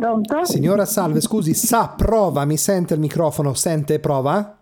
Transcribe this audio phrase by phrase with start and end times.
[0.00, 0.44] Pronto?
[0.46, 4.56] Signora Salve, scusi, sa, prova, mi sente il microfono, sente, prova?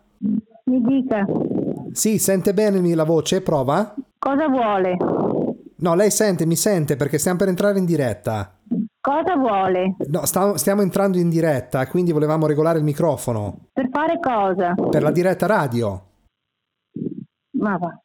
[0.65, 1.25] Mi dica,
[1.93, 3.95] Sì, sente bene la voce, prova?
[4.19, 4.97] cosa vuole?
[5.77, 8.53] No, lei sente, mi sente perché stiamo per entrare in diretta.
[9.01, 9.95] Cosa vuole?
[10.09, 13.69] No, sta- stiamo entrando in diretta, quindi volevamo regolare il microfono.
[13.73, 14.75] Per fare cosa?
[14.75, 16.03] Per la diretta radio.
[17.59, 17.97] Ma va.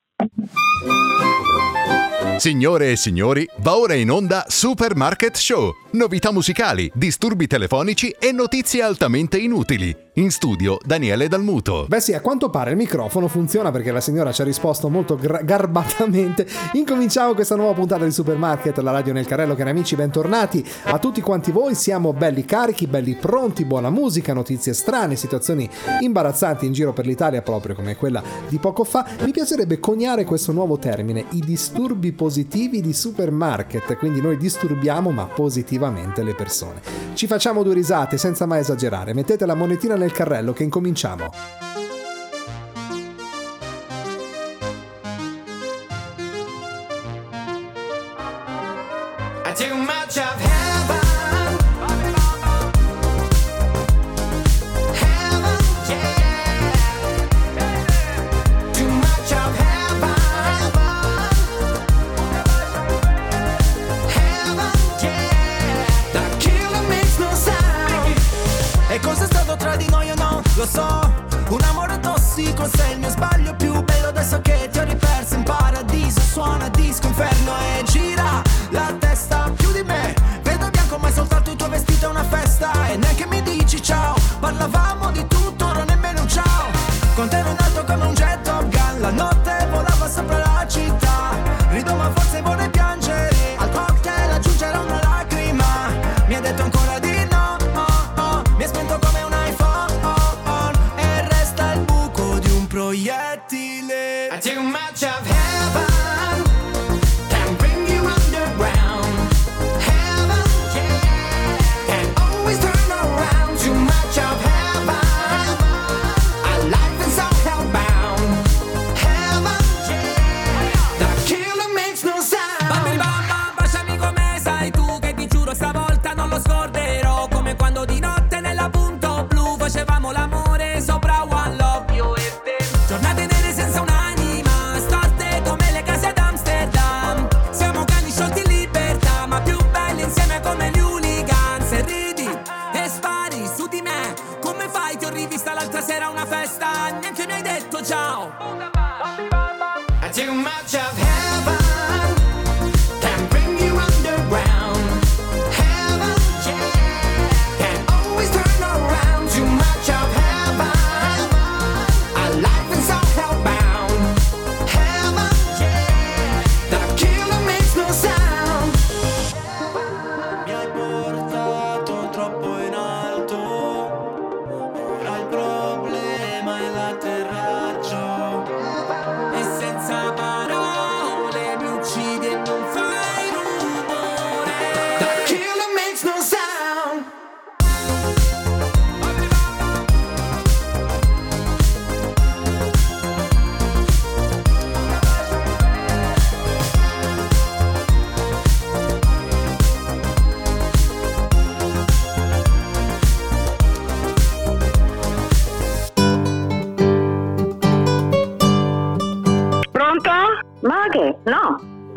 [2.37, 5.75] Signore e signori, va ora in onda Supermarket Show.
[5.91, 9.95] Novità musicali, disturbi telefonici e notizie altamente inutili.
[10.15, 11.85] In studio Daniele Dalmuto.
[11.87, 15.15] Beh sì, a quanto pare il microfono funziona perché la signora ci ha risposto molto
[15.15, 16.45] gra- garbatamente.
[16.73, 21.21] Incominciamo questa nuova puntata di Supermarket, la radio nel carrello, cari amici, bentornati a tutti
[21.21, 21.73] quanti voi.
[21.73, 25.67] Siamo belli carichi, belli pronti, buona musica, notizie strane, situazioni
[25.99, 29.05] imbarazzanti in giro per l'Italia, proprio come quella di poco fa.
[29.21, 31.82] Mi piacerebbe coniare questo nuovo termine, i disturbi
[32.13, 36.81] positivi di Supermarket, quindi noi disturbiamo ma positivamente le persone.
[37.13, 41.31] Ci facciamo due risate senza mai esagerare, mettete la monetina nel carrello che incominciamo.
[49.55, 50.52] Too much of
[70.63, 71.13] Lo so,
[71.49, 73.42] un amore tossico sei il mio sbaglio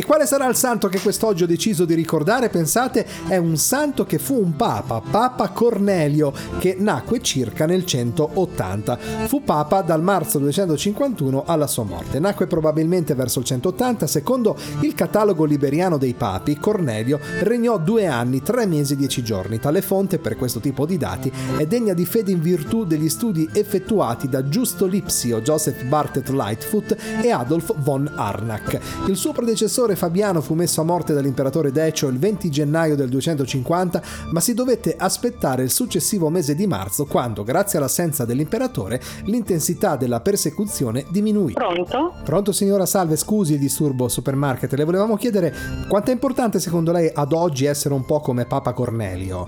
[0.00, 2.48] E quale sarà il santo che quest'oggi ho deciso di ricordare?
[2.48, 8.98] Pensate, è un santo che fu un papa, Papa Cornelio, che nacque circa nel 180.
[9.26, 12.18] Fu papa dal marzo 251 alla sua morte.
[12.18, 18.40] Nacque probabilmente verso il 180, secondo il catalogo liberiano dei papi, Cornelio regnò due anni,
[18.42, 19.58] tre mesi e dieci giorni.
[19.58, 23.46] Tale fonte, per questo tipo di dati, è degna di fede in virtù degli studi
[23.52, 28.80] effettuati da Giusto Lipsio, Joseph Bartet Lightfoot e Adolf von Arnach.
[29.06, 34.02] Il suo predecessore Fabiano fu messo a morte dall'imperatore Decio il 20 gennaio del 250,
[34.32, 40.20] ma si dovette aspettare il successivo mese di marzo quando, grazie all'assenza dell'imperatore, l'intensità della
[40.20, 41.52] persecuzione diminuì.
[41.52, 42.14] Pronto?
[42.24, 45.54] Pronto signora Salve, scusi il disturbo supermarket, le volevamo chiedere
[45.88, 49.46] quanto è importante secondo lei ad oggi essere un po' come Papa Cornelio?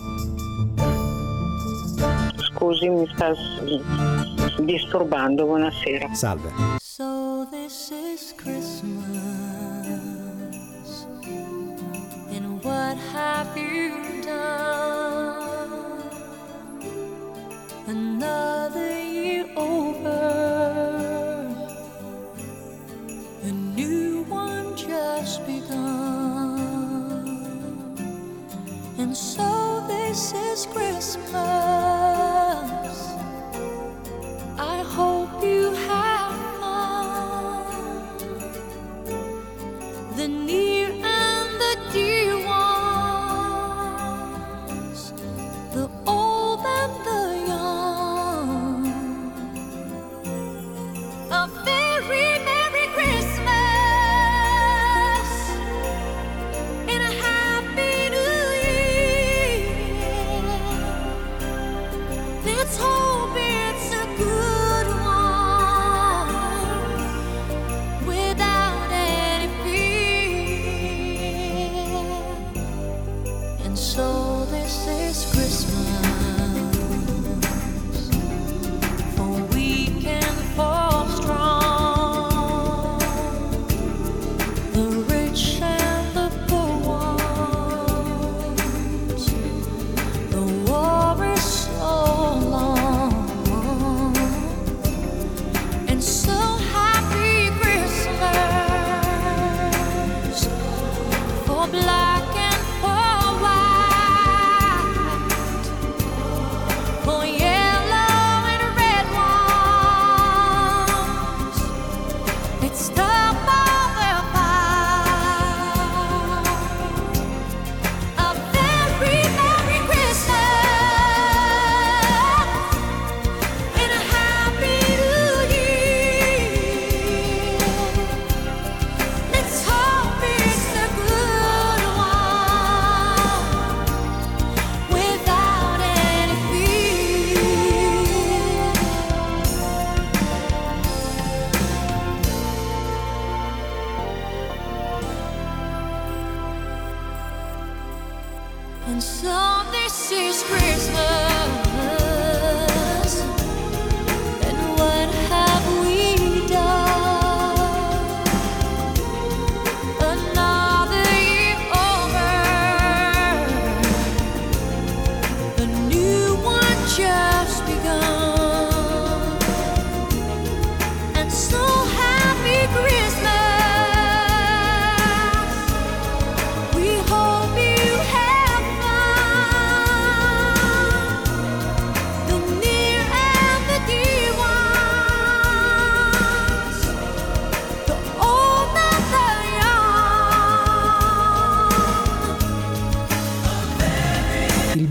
[2.54, 3.32] Scusi, mi sta...
[4.64, 5.44] disturbando.
[5.44, 6.12] Buonasera.
[6.14, 6.50] Salve.
[6.80, 9.01] So this is Christmas,
[12.82, 16.02] what have you done?
[17.86, 20.22] Another year over,
[23.42, 26.48] a new one just begun,
[28.98, 32.11] and so this is Christmas.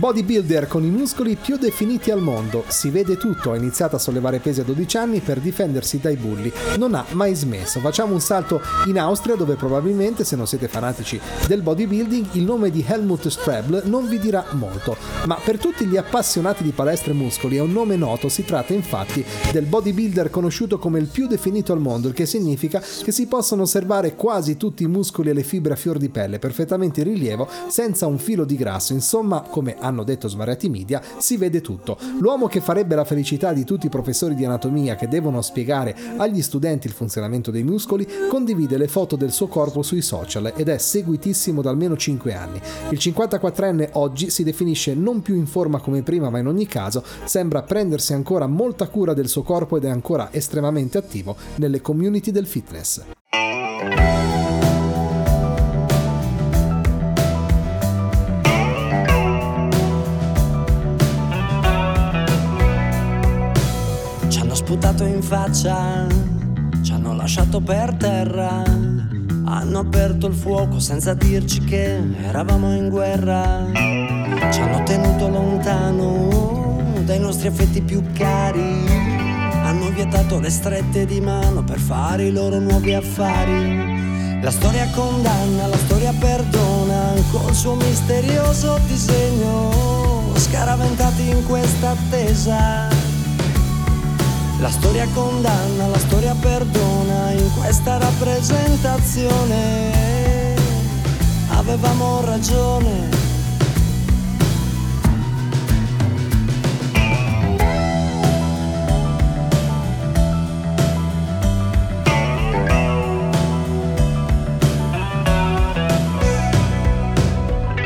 [0.01, 4.39] Bodybuilder con i muscoli più definiti al mondo, si vede tutto, ha iniziato a sollevare
[4.39, 7.79] pesi a 12 anni per difendersi dai bulli, non ha mai smesso.
[7.79, 12.71] Facciamo un salto in Austria dove probabilmente se non siete fanatici del bodybuilding il nome
[12.71, 17.15] di Helmut Strabl non vi dirà molto, ma per tutti gli appassionati di palestre e
[17.15, 21.73] muscoli è un nome noto, si tratta infatti del bodybuilder conosciuto come il più definito
[21.73, 25.43] al mondo, il che significa che si possono osservare quasi tutti i muscoli e le
[25.43, 29.75] fibre a fior di pelle perfettamente in rilievo senza un filo di grasso, insomma come
[29.77, 31.97] hanno detto svariati media, si vede tutto.
[32.19, 36.41] L'uomo che farebbe la felicità di tutti i professori di anatomia che devono spiegare agli
[36.41, 40.77] studenti il funzionamento dei muscoli, condivide le foto del suo corpo sui social ed è
[40.77, 42.61] seguitissimo da almeno 5 anni.
[42.89, 47.03] Il 54enne oggi si definisce non più in forma come prima, ma in ogni caso
[47.25, 52.31] sembra prendersi ancora molta cura del suo corpo ed è ancora estremamente attivo nelle community
[52.31, 53.01] del fitness.
[64.71, 66.07] Sputato in faccia,
[66.81, 68.63] ci hanno lasciato per terra,
[69.43, 73.65] hanno aperto il fuoco senza dirci che eravamo in guerra,
[74.49, 78.85] ci hanno tenuto lontano dai nostri affetti più cari,
[79.61, 84.39] hanno vietato le strette di mano per fare i loro nuovi affari.
[84.41, 93.00] La storia condanna, la storia perdona, col suo misterioso disegno, scaraventati in questa attesa.
[94.61, 100.55] La storia condanna, la storia perdona in questa rappresentazione.
[101.47, 103.09] Avevamo ragione.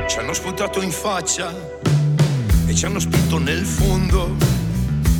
[0.07, 1.53] Ci hanno sputato in faccia
[2.65, 4.54] e ci hanno spinto nel fondo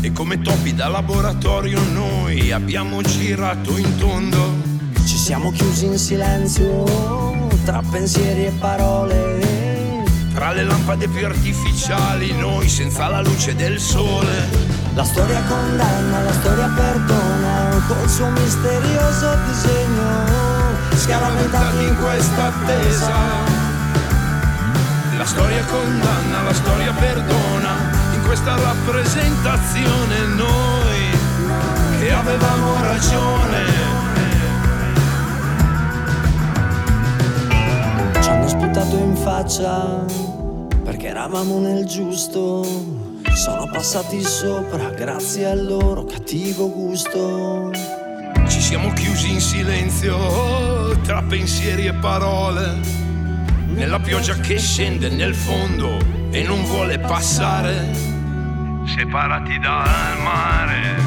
[0.06, 4.54] e come topi da laboratorio noi abbiamo girato in tondo.
[5.04, 10.04] Ci siamo chiusi in silenzio tra pensieri e parole.
[10.32, 14.48] Tra le lampade più artificiali, noi senza la luce del sole.
[14.94, 20.28] La storia condanna, la storia perdona col suo misterioso disegno.
[20.98, 23.14] Scaraventati in questa attesa.
[25.18, 27.85] La storia condanna, la storia perdona.
[28.26, 31.10] Questa rappresentazione noi
[32.00, 33.64] che avevamo ragione.
[38.20, 40.06] Ci hanno sputato in faccia
[40.84, 42.66] perché eravamo nel giusto.
[43.34, 47.72] Sono passati sopra grazie al loro cattivo gusto.
[48.48, 52.80] Ci siamo chiusi in silenzio tra pensieri e parole.
[53.68, 55.98] Nella pioggia che scende nel fondo
[56.32, 58.15] e non vuole passare.
[58.86, 61.04] Separati dal mare.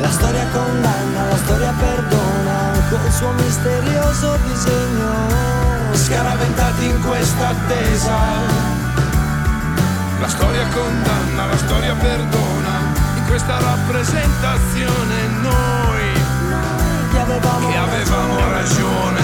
[0.00, 5.12] La storia condanna, la storia perdona col suo misterioso disegno.
[5.92, 8.16] Scaraventati in questa attesa.
[10.20, 12.92] La storia condanna, la storia perdona.
[13.16, 16.12] In questa rappresentazione noi
[17.12, 19.23] Che avevamo, che avevamo ragione.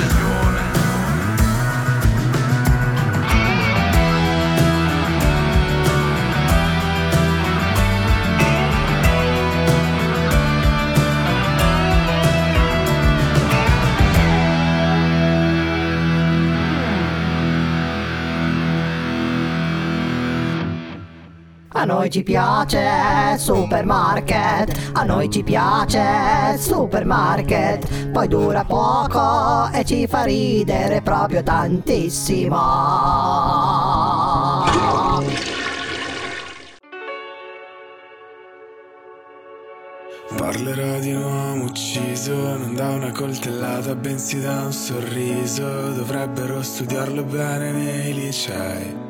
[21.80, 30.06] A noi ci piace supermarket, a noi ci piace supermarket, poi dura poco e ci
[30.06, 32.58] fa ridere proprio tantissimo.
[40.36, 45.64] Parlerò di un uomo ucciso, non da una coltellata, bensì da un sorriso.
[45.92, 49.09] Dovrebbero studiarlo bene nei licei.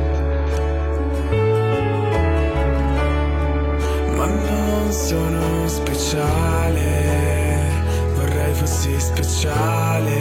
[4.21, 6.79] Ma non sono speciale,
[8.13, 10.19] vorrei fossi speciale,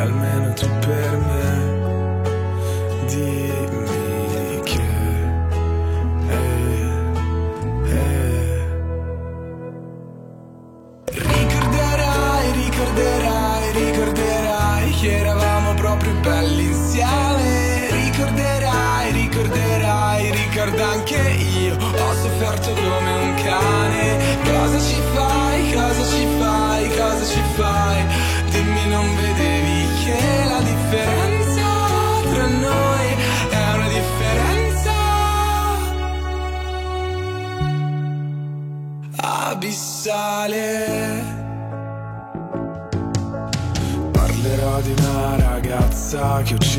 [0.00, 2.22] almeno tu per me.
[3.04, 3.59] Dimmi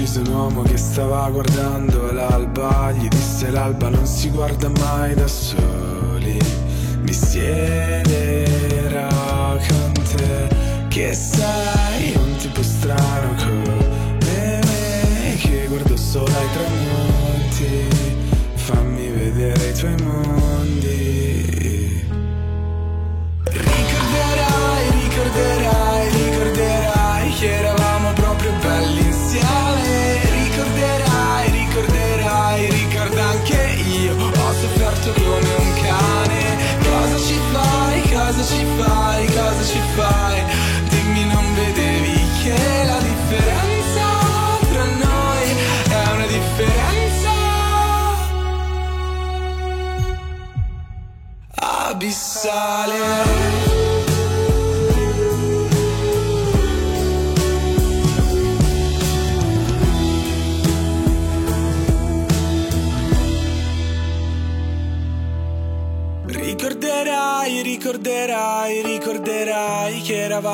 [0.01, 2.91] ucciso un uomo che stava guardando l'alba.
[2.91, 6.39] Gli disse l'alba non si guarda mai da soli.
[7.01, 9.07] Mi siederò
[9.67, 10.47] con te,
[10.87, 17.90] che sei un tipo strano come me, che guardo solo ai tramonti.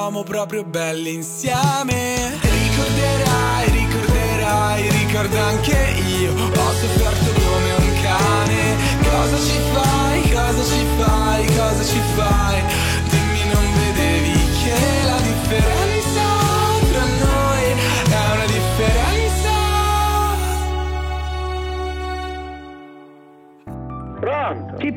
[0.08, 2.40] Eravamo proprio belli insieme.
[2.40, 6.32] Ricorderai, ricorderai, ricorda anche io.
[6.32, 8.76] Ho sofferto come un cane.
[9.04, 12.47] Cosa ci fai, cosa ci fai, cosa ci fai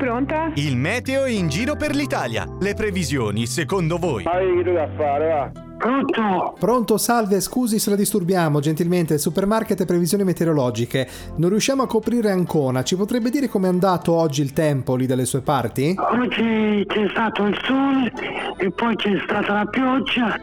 [0.01, 0.51] pronta?
[0.55, 2.47] Il meteo in giro per l'Italia.
[2.59, 4.25] Le previsioni, secondo voi?
[4.25, 5.69] Hai che da fare, va?
[5.81, 6.57] Pronto?
[6.59, 11.09] Pronto, salve, scusi se la disturbiamo, gentilmente, supermarket e previsioni meteorologiche.
[11.37, 15.25] Non riusciamo a coprire Ancona, ci potrebbe dire com'è andato oggi il tempo lì dalle
[15.25, 15.95] sue parti?
[15.97, 18.13] Oggi c'è stato il sole
[18.59, 20.39] e poi c'è stata la pioggia,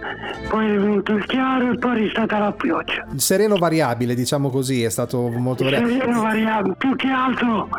[0.50, 3.06] poi è venuto il chiaro e poi è stata la pioggia.
[3.16, 6.00] Sereno variabile, diciamo così, è stato molto variabile.
[6.00, 7.70] Sereno variabile, più che altro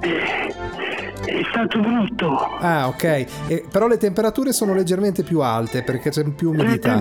[0.00, 0.54] eh,
[1.24, 2.56] è stato brutto.
[2.58, 3.04] Ah, ok.
[3.46, 6.94] E- però le temperature sono leggermente più alte perché c'è più Le umidità.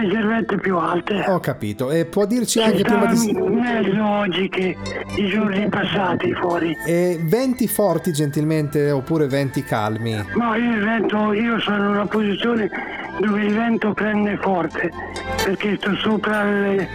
[0.00, 1.24] Leggermente più alte.
[1.28, 1.90] Ho capito.
[1.90, 3.32] E può dirci anche Sta prima di...
[3.32, 4.76] meglio oggi che
[5.16, 6.76] i giorni passati fuori.
[6.86, 10.14] E venti forti gentilmente oppure venti calmi?
[10.34, 12.70] No, io il vento, io sono in una posizione
[13.18, 14.90] dove il vento prende forte,
[15.44, 16.86] perché sto sopra il,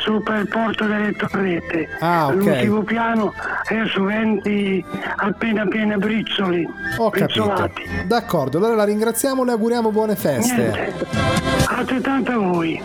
[0.00, 1.88] sopra il porto delle torrette.
[1.98, 2.32] Ah, ok.
[2.32, 3.34] All'ultimo piano
[3.68, 4.84] adesso venti
[5.16, 6.68] appena appena bricioli.
[6.98, 7.70] Ho capito.
[8.06, 10.54] D'accordo, allora la ringraziamo, le auguriamo buone feste.
[10.54, 11.31] Niente.
[11.74, 12.80] Altrettanto a voi.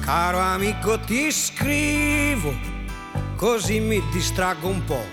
[0.00, 2.54] Caro amico ti scrivo,
[3.36, 5.04] così mi distraggo un po'.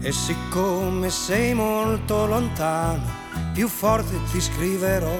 [0.00, 3.23] E siccome sei molto lontano,
[3.54, 5.16] più forte ti scriverò.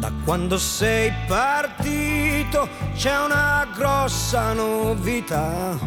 [0.00, 5.78] Da quando sei partito c'è una grossa novità.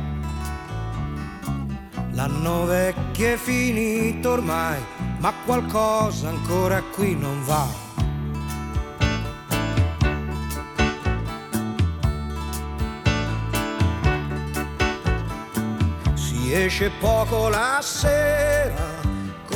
[2.12, 4.80] L'anno vecchio è finito ormai,
[5.20, 7.68] ma qualcosa ancora qui non va.
[16.14, 18.99] Si esce poco la sera,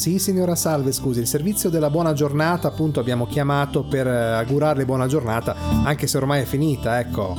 [0.00, 4.86] Sì, signora Salve, scusi, il servizio della buona giornata, appunto, abbiamo chiamato per eh, augurarle
[4.86, 7.36] buona giornata, anche se ormai è finita, ecco.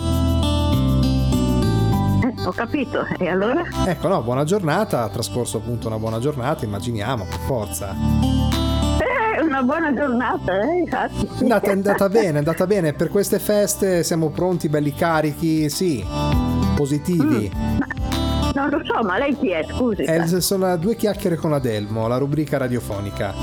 [2.24, 3.04] Eh, ho capito.
[3.18, 3.64] E allora?
[3.88, 7.96] Ecco, no, buona giornata, ha trascorso appunto una buona giornata, immaginiamo, per forza.
[9.00, 11.26] Eh, una buona giornata, eh, infatti.
[11.26, 15.68] È andata, è andata bene, è andata bene, per queste feste siamo pronti, belli carichi,
[15.68, 16.06] sì,
[16.76, 17.52] positivi.
[18.54, 19.64] Non lo so, ma lei chi è?
[19.64, 20.04] Scusi.
[20.04, 23.34] Eh, sono due chiacchiere con Adelmo, la rubrica radiofonica.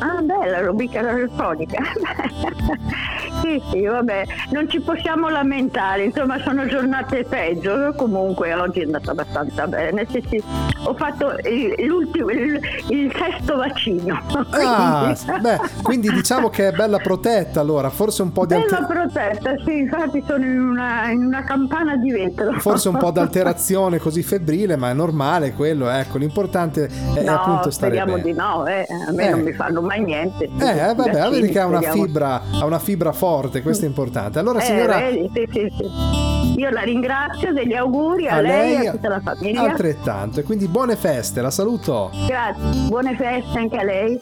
[0.00, 1.78] Ah, bella, rubrica radiofonica.
[3.42, 9.10] sì, sì, vabbè, non ci possiamo lamentare, insomma sono giornate peggio, comunque oggi è andata
[9.12, 10.42] abbastanza bene, sì, sì.
[10.84, 14.20] Ho fatto il- l'ultimo, il, il sesto vaccino.
[14.50, 18.78] Ah, Quindi- beh, quindi diciamo che è bella protetta allora, forse un po' di Bella
[18.78, 22.52] alter- protetta, sì, infatti sono in una, in una campana di vetro.
[22.58, 27.70] forse un po' d'alterazione così febbrile, ma è normale quello, ecco, l'importante è no, appunto
[27.70, 28.22] stare speriamo bene.
[28.22, 28.86] di no, eh.
[29.08, 29.30] a me Eh.
[29.30, 30.44] non mi fanno mai niente.
[30.44, 33.26] Eh, vabbè, Vaccini, vedi che ha una fibra, ha una fibra forte,
[33.62, 34.38] questo è importante.
[34.38, 36.58] Allora, Eh, signora, vedi, sì, sì, sì.
[36.58, 39.62] Io la ringrazio degli auguri a, a lei e lei a tutta la famiglia.
[39.62, 42.10] altrettanto, e quindi buone feste, la saluto.
[42.26, 44.20] Grazie, buone feste anche a lei.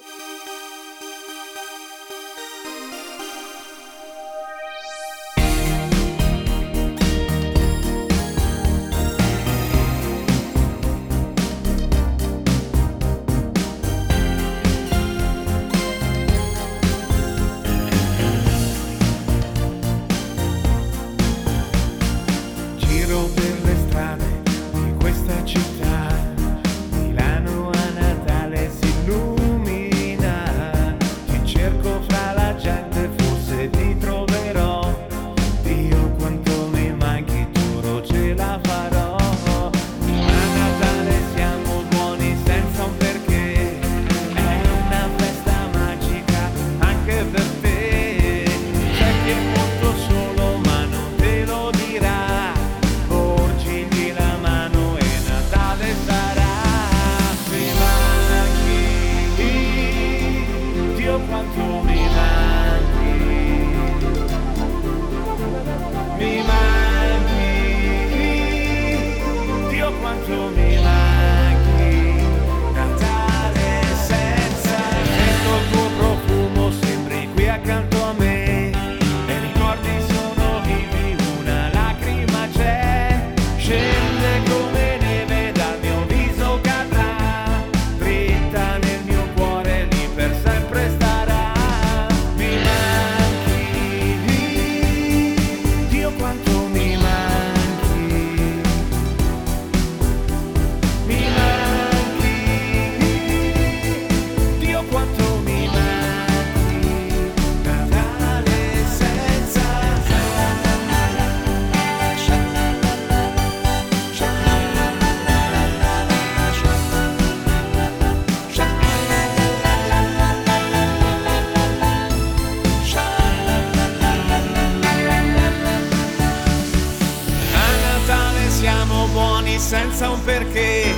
[129.87, 130.93] Senza un perché,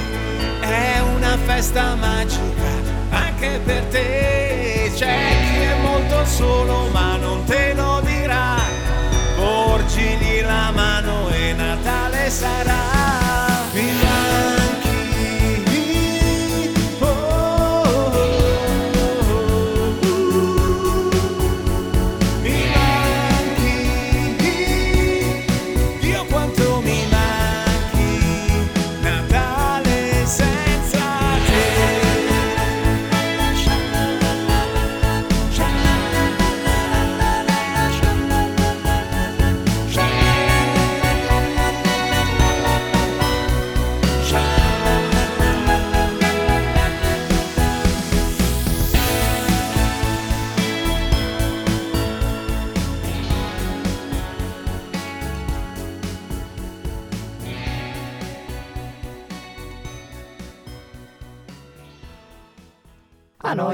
[0.61, 2.71] è una festa magica
[3.11, 4.91] anche per te.
[4.95, 5.17] C'è
[5.53, 8.57] chi è molto solo ma non te lo dirà,
[9.37, 12.68] porgigli la mano e Natale sarà.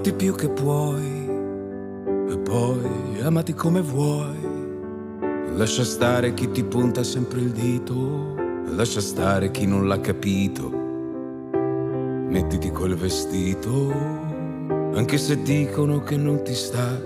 [0.00, 1.28] Amati più che puoi
[2.30, 4.48] e poi amati come vuoi.
[5.56, 8.34] Lascia stare chi ti punta sempre il dito,
[8.68, 10.70] lascia stare chi non l'ha capito.
[12.30, 13.92] Mettiti quel vestito,
[14.94, 16.98] anche se dicono che non ti sta.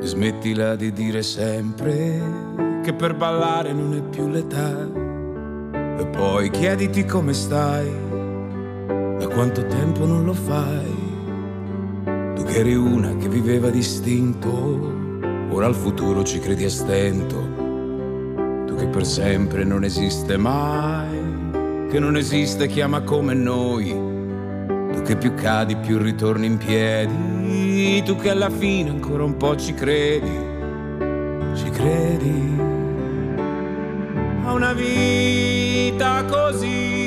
[0.00, 2.22] E smettila di dire sempre
[2.84, 4.88] che per ballare non è più l'età.
[5.98, 7.90] E poi chiediti come stai,
[9.18, 10.97] da quanto tempo non lo fai.
[12.48, 14.48] Che eri una che viveva distinto,
[15.50, 17.36] ora al futuro ci credi a stento.
[18.64, 23.90] Tu che per sempre non esiste mai, che non esiste chi ama come noi.
[24.92, 29.54] Tu che più cadi più ritorni in piedi, tu che alla fine ancora un po'
[29.54, 30.30] ci credi,
[31.54, 32.56] ci credi.
[34.44, 36.97] A una vita così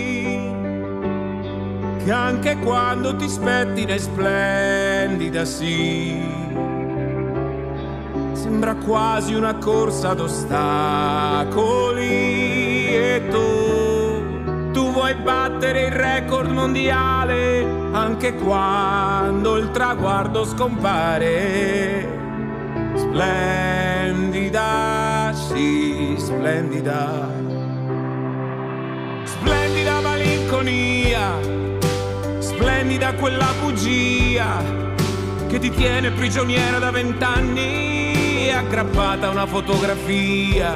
[2.03, 6.19] che anche quando ti spettina è splendida, sì.
[8.33, 11.59] Sembra quasi una corsa ad ostacoli
[12.87, 22.19] e tu, tu vuoi battere il record mondiale anche quando il traguardo scompare.
[22.95, 24.59] Splendida,
[25.33, 27.29] sì, splendida.
[29.23, 31.69] Splendida malinconia
[32.61, 34.61] splendida quella bugia
[35.47, 40.75] che ti tiene prigioniera da vent'anni aggrappata a una fotografia.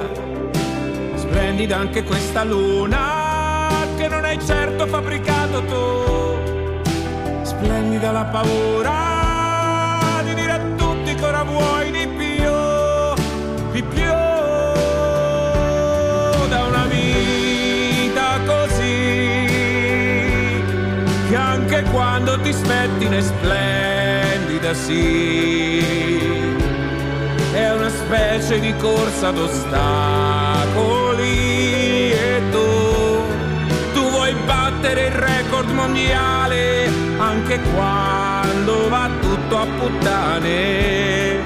[1.13, 7.43] Splendida anche questa luna che non hai certo fabbricato tu.
[7.43, 12.51] Splendida la paura di dire a tutti che ora vuoi di più,
[13.71, 14.24] di più
[21.95, 25.79] quando ti spettina è splendida, sì.
[27.53, 29.71] È una specie di corsa ad ostacoli
[32.11, 32.65] e tu,
[33.93, 41.39] tu vuoi battere il record mondiale anche quando va tutto a puttane.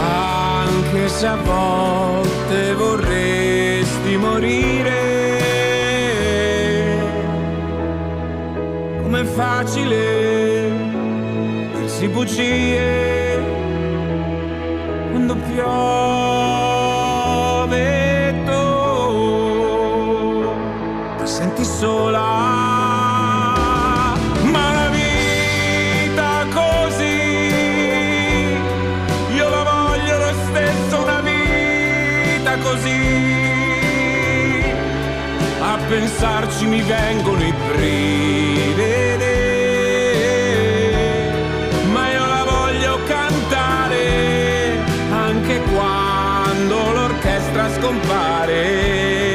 [0.00, 5.23] Anche se a volte vorresti morire.
[9.24, 10.72] Com'è facile
[11.74, 13.42] dirsi bugie
[15.10, 15.94] quando piove
[18.44, 18.62] tu.
[21.18, 22.42] Ti senti sola
[35.66, 38.53] a pensarci mi vengono i brividi
[47.94, 49.33] l'orchestra scompare la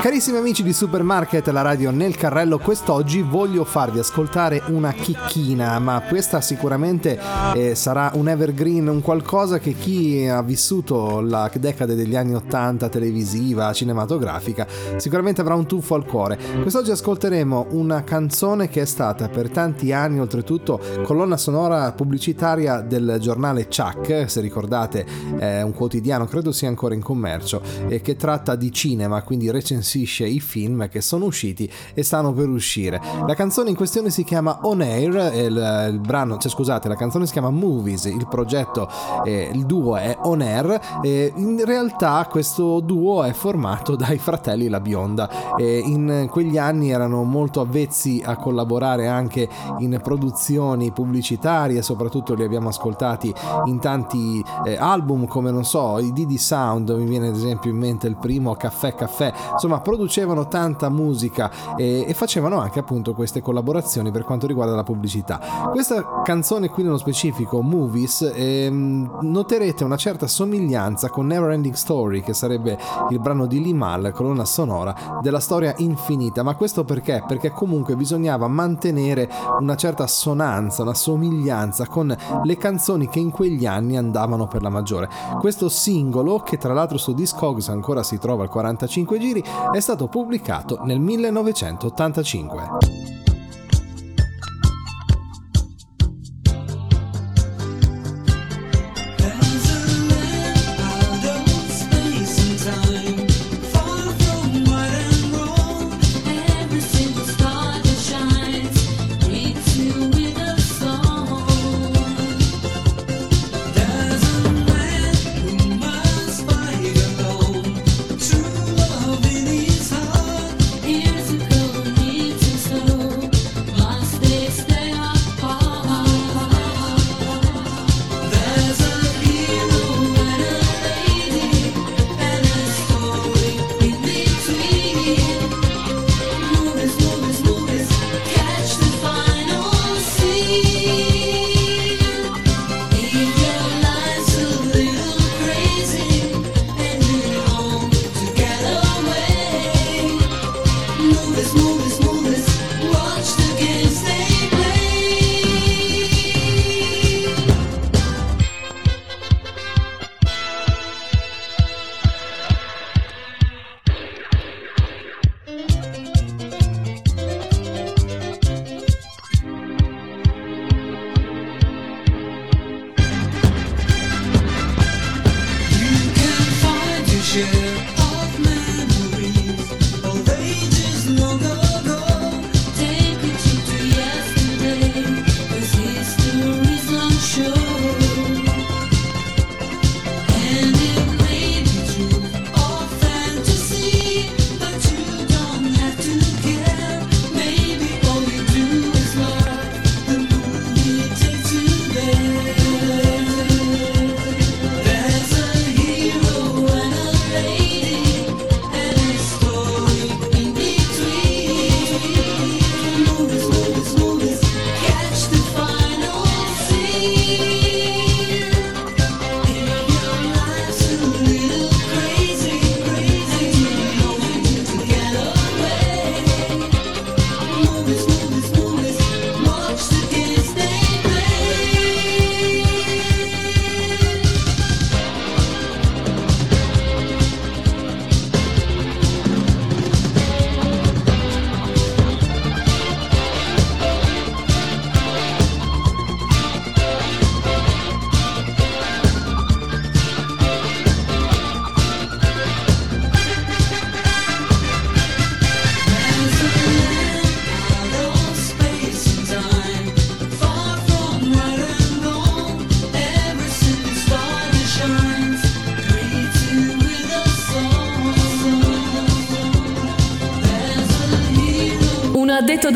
[0.00, 6.00] Carissimi amici di Supermarket, la radio nel carrello, quest'oggi voglio farvi ascoltare una chicchina, ma
[6.08, 7.20] questa sicuramente
[7.54, 12.88] eh, sarà un evergreen, un qualcosa che chi ha vissuto la decade degli anni 80
[12.88, 16.38] televisiva, cinematografica, sicuramente avrà un tuffo al cuore.
[16.62, 23.18] Quest'oggi ascolteremo una canzone che è stata per tanti anni, oltretutto, colonna sonora pubblicitaria del
[23.20, 25.04] giornale Chuck, se ricordate,
[25.36, 29.50] è un quotidiano, credo sia ancora in commercio, e che tratta di cinema, quindi
[29.90, 33.00] recensisce i film che sono usciti e stanno per uscire.
[33.26, 37.26] La canzone in questione si chiama On Air, il, il brano, cioè scusate, la canzone
[37.26, 38.88] si chiama Movies, il progetto,
[39.24, 44.68] eh, il duo è On Air, e in realtà questo duo è formato dai fratelli
[44.68, 49.48] La Bionda e in quegli anni erano molto avvezzi a collaborare anche
[49.78, 53.32] in produzioni pubblicitarie, soprattutto li abbiamo ascoltati
[53.64, 57.76] in tanti eh, album come non so, i Didi Sound, mi viene ad esempio in
[57.76, 63.40] mente il primo Caffè Caffè, insomma producevano tanta musica e, e facevano anche appunto queste
[63.40, 65.68] collaborazioni per quanto riguarda la pubblicità.
[65.70, 72.20] Questa canzone qui nello specifico, Movies, ehm, noterete una certa somiglianza con Never Ending Story,
[72.22, 72.78] che sarebbe
[73.10, 76.42] il brano di Limal, colonna sonora della storia infinita.
[76.42, 77.22] Ma questo perché?
[77.26, 79.28] Perché comunque bisognava mantenere
[79.60, 82.14] una certa assonanza, una somiglianza con
[82.44, 85.08] le canzoni che in quegli anni andavano per la maggiore.
[85.38, 90.08] Questo singolo, che tra l'altro su Discogs ancora si trova al 45 giri, è stato
[90.08, 92.68] pubblicato nel 1985.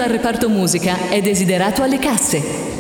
[0.05, 2.74] Dal reparto musica è desiderato alle casse.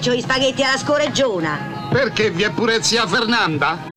[0.00, 1.88] faccio gli spaghetti alla scoreggiona.
[1.90, 3.88] Perché vi è pure zia Fernanda?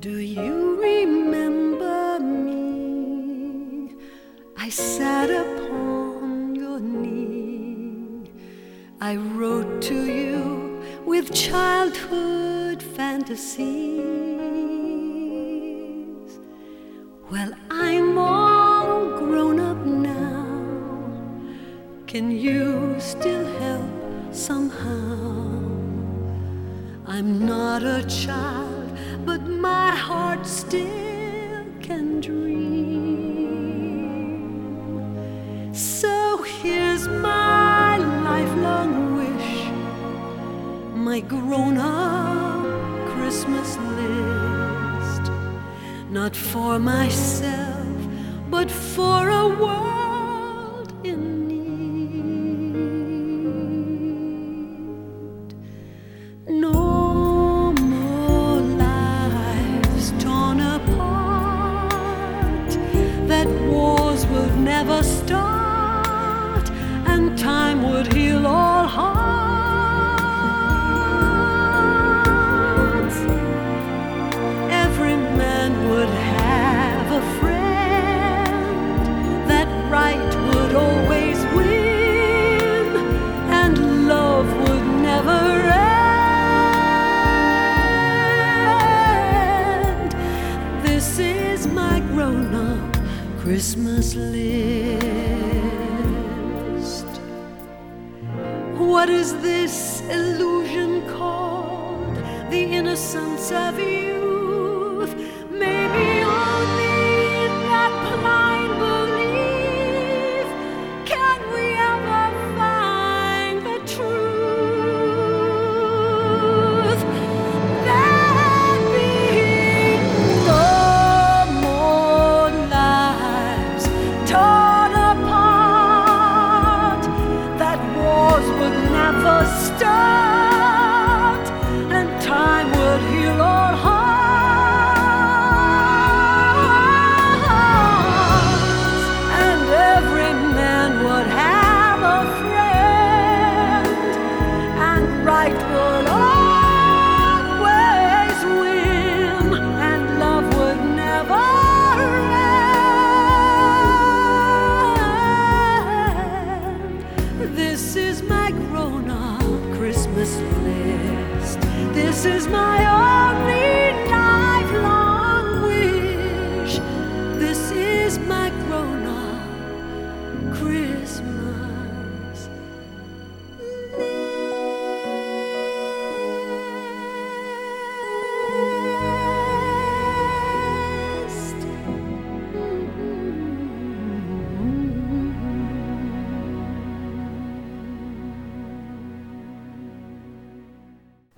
[0.00, 3.94] Do you remember me?
[4.58, 5.30] I sat
[9.36, 13.93] wrote to you with childhood fantasy.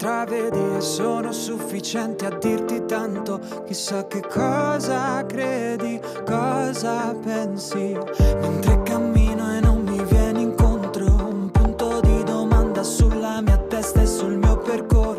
[0.00, 3.38] intravedi e sono sufficienti a dirti tanto.
[3.66, 7.98] Chissà che cosa credi, cosa pensi.
[8.40, 14.06] Mentre cammino e non mi vieni incontro, un punto di domanda sulla mia testa e
[14.06, 15.09] sul mio percorso.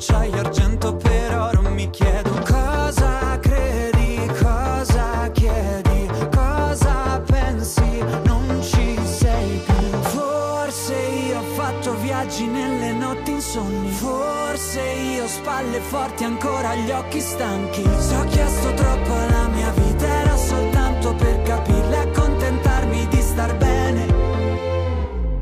[0.00, 8.98] Acciaio e argento per oro Mi chiedo cosa credi, cosa chiedi, cosa pensi Non ci
[9.04, 9.98] sei più.
[10.00, 16.90] Forse io ho fatto viaggi nelle notti insonni Forse io ho spalle forti ancora gli
[16.90, 17.82] occhi stanchi.
[17.98, 23.54] Se ho chiesto troppo alla mia vita era soltanto per capirla e accontentarmi di star
[23.56, 24.06] bene.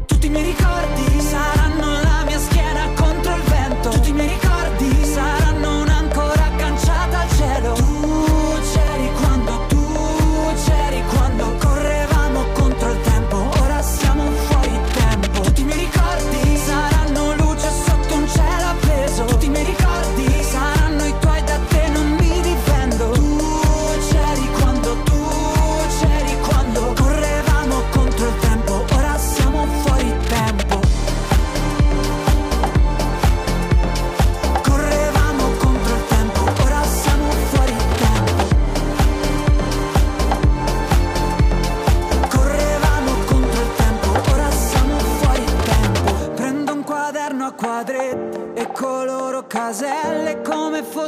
[0.06, 1.78] Tutti i miei ricordi saranno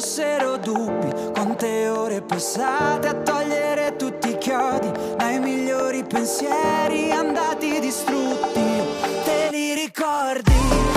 [0.00, 8.64] fossero dubbi Quante ore passate a togliere tutti i chiodi Dai migliori pensieri andati distrutti
[9.24, 10.89] Te li ricordi?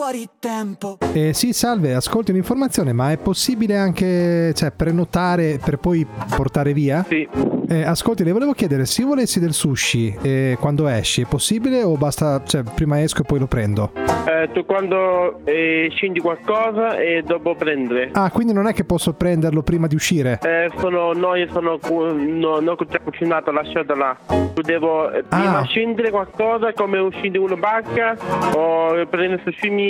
[0.00, 6.06] Fuori tempo Eh, sì, salve, ascolti un'informazione, ma è possibile anche cioè, prenotare per poi
[6.34, 7.04] portare via?
[7.06, 7.28] Sì.
[7.68, 11.82] Eh, ascolti, le volevo chiedere, se io volessi del sushi eh, quando esci, è possibile
[11.82, 13.92] o basta, cioè, prima esco e poi lo prendo?
[14.26, 18.10] Eh, tu quando eh, scendi qualcosa e dopo prendere.
[18.12, 20.38] Ah, quindi non è che posso prenderlo prima di uscire?
[20.42, 24.16] Eh, sono, noi sono cu- no, non ho già cucinato, lasciato là.
[24.54, 25.64] Tu devo eh, prima Ah.
[25.64, 28.16] scendere qualcosa come uscire in una barca
[28.54, 29.42] o prendere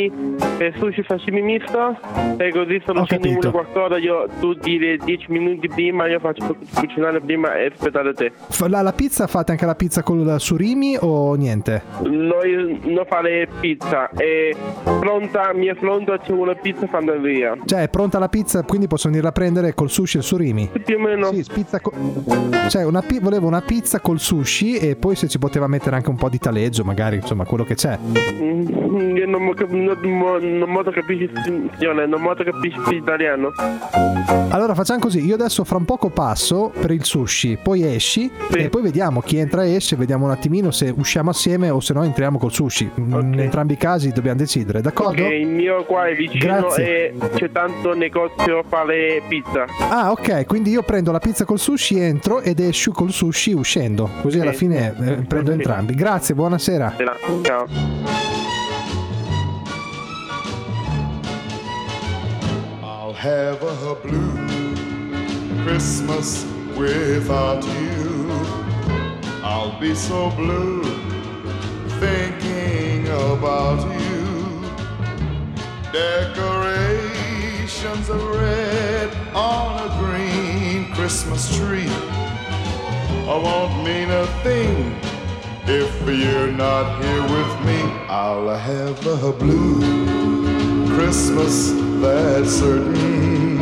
[0.07, 1.97] eh, sushi sashimi misto
[2.37, 6.57] e così sono Ho una qualcosa, io tu dire 10 minuti prima, io faccio cu-
[6.75, 8.33] cucinare prima e aspettare te.
[8.69, 11.83] La, la pizza fate anche la pizza col surimi o niente?
[12.03, 14.51] Noi non fare pizza, è
[14.99, 17.57] pronta, mi è pronta, c'è una pizza fatta via.
[17.65, 20.71] Cioè, è pronta la pizza, quindi posso venirla a prendere col sushi e il surimi?
[20.85, 21.33] Più o meno.
[21.33, 21.93] Sì, pizza co-
[22.69, 26.11] Cioè, una pi- volevo una pizza col sushi e poi se ci poteva mettere anche
[26.11, 27.99] un po' di taleggio, magari, insomma, quello che c'è.
[28.01, 29.55] Mm, Io non, mo-
[30.01, 31.31] non, non molto capisci,
[31.79, 33.53] signore, non molto capisci italiano.
[34.51, 38.69] Allora facciamo così, io adesso fra un poco passo per il sushi, poi esci e
[38.69, 42.03] poi vediamo chi entra e esce, vediamo un attimino se usciamo assieme o se no
[42.03, 42.91] entriamo col sushi.
[42.97, 45.23] In entrambi i casi dobbiamo decidere, d'accordo?
[45.23, 47.11] Ok, il mio qua è vicino Grazie.
[47.11, 49.65] e c'è tanto negozio a fare pizza.
[49.89, 54.09] Ah, ok, quindi io prendo la pizza col sushi, entro ed esci col sushi uscendo.
[54.23, 54.57] Così alla Sì.
[54.59, 55.95] fine eh, prendo entrambi.
[55.95, 56.95] Grazie, buonasera.
[57.43, 57.67] Ciao.
[63.21, 68.31] Have a blue Christmas without you.
[69.43, 70.83] I'll be so blue
[72.01, 74.63] thinking about you.
[75.93, 76.39] Decorations
[78.09, 81.93] of red on a green Christmas tree.
[83.29, 84.97] I won't mean a thing
[85.67, 87.83] if you're not here with me.
[88.09, 90.50] I'll have a blue
[91.01, 91.71] Christmas,
[92.03, 93.59] that's certain.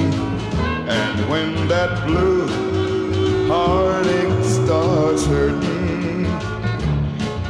[0.88, 2.48] And when that blue
[3.46, 6.24] heartache starts hurting,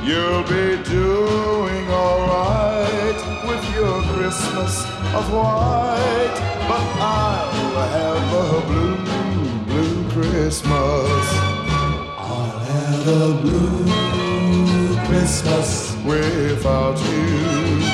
[0.05, 3.18] you'll be doing alright
[3.49, 4.84] with your Christmas
[5.16, 6.39] of white.
[6.68, 7.51] But I'll
[7.97, 8.97] have a blue,
[9.70, 11.24] blue Christmas.
[12.28, 13.86] I'll have a blue
[15.07, 17.88] Christmas without you.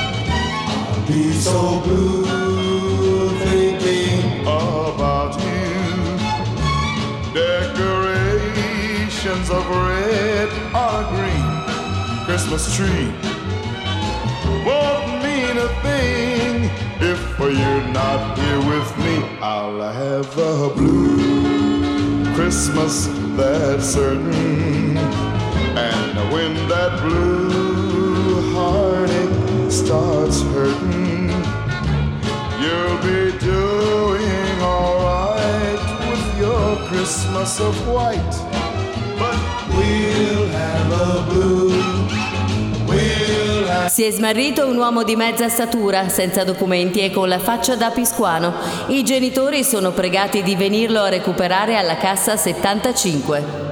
[1.07, 5.69] Be so blue thinking about you.
[7.31, 8.71] Decorations
[9.51, 11.47] of red a green
[12.25, 13.13] Christmas tree
[14.65, 19.15] won't mean a thing if you're not here with me.
[19.41, 24.97] I'll have a blue Christmas, that's certain.
[25.77, 27.64] And when that blue
[29.85, 31.29] starts hurting,
[32.59, 35.79] you'll be doing alright
[36.09, 38.35] with your Christmas of white.
[39.19, 39.37] But
[39.75, 41.83] we'll have a blue,
[43.89, 47.91] Si è smarrito un uomo di mezza statura, senza documenti e con la faccia da
[47.91, 48.53] piscuano.
[48.87, 53.64] I genitori sono pregati di venirlo a recuperare alla cassa 75.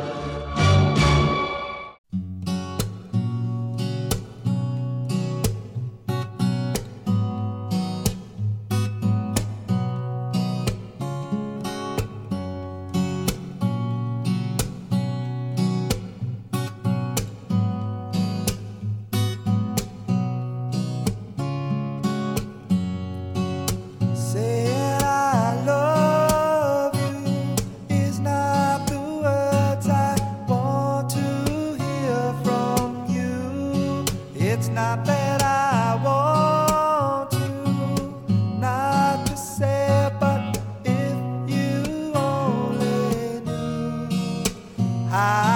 [45.16, 45.53] I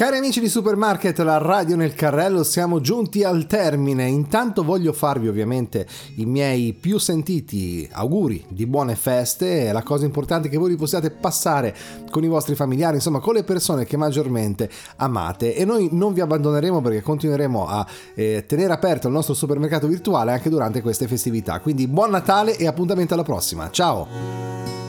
[0.00, 4.06] Cari amici di Supermarket, la radio nel carrello, siamo giunti al termine.
[4.06, 9.70] Intanto voglio farvi ovviamente i miei più sentiti auguri di buone feste.
[9.72, 11.76] La cosa importante è che voi li possiate passare
[12.10, 15.54] con i vostri familiari, insomma con le persone che maggiormente amate.
[15.54, 20.32] E noi non vi abbandoneremo perché continueremo a eh, tenere aperto il nostro supermercato virtuale
[20.32, 21.60] anche durante queste festività.
[21.60, 23.68] Quindi buon Natale e appuntamento alla prossima.
[23.70, 24.79] Ciao!